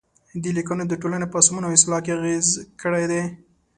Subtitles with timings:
[0.41, 3.21] دې لیکنو د ټولنې په سمون او اصلاح کې اغیزه کړې ده.